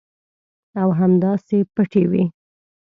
او 0.81 0.89
همداسې 0.99 1.57
پټې 1.75 2.03
وي. 2.11 2.23